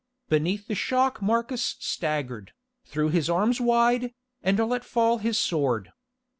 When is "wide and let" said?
3.61-4.83